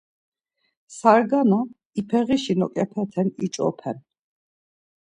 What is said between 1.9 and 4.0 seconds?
ipeğişi noǩepiten iç̌open.